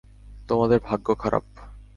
তোমাদের 0.47 0.79
ভাগ্য 0.79 1.07
খারাপ। 1.15 1.45